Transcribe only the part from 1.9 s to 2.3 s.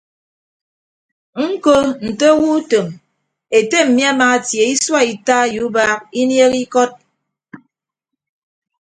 nte